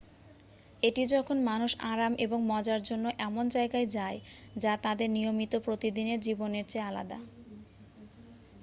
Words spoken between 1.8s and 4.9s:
আরাম এবং মজার জন্য এমন জায়গায় যায় যা